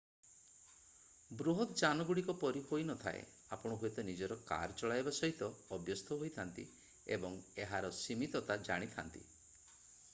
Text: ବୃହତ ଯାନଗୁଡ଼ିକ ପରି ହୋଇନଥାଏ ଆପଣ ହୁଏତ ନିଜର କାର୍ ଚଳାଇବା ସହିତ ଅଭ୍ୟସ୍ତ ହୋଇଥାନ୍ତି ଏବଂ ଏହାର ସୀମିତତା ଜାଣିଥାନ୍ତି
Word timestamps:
ବୃହତ 1.41 1.65
ଯାନଗୁଡ଼ିକ 1.81 2.33
ପରି 2.43 2.63
ହୋଇନଥାଏ 2.71 3.19
ଆପଣ 3.57 3.77
ହୁଏତ 3.83 4.05
ନିଜର 4.07 4.37
କାର୍ 4.51 4.73
ଚଳାଇବା 4.81 5.13
ସହିତ 5.17 5.49
ଅଭ୍ୟସ୍ତ 5.77 6.17
ହୋଇଥାନ୍ତି 6.23 6.65
ଏବଂ 7.19 7.37
ଏହାର 7.67 7.93
ସୀମିତତା 8.01 8.57
ଜାଣିଥାନ୍ତି 8.71 9.23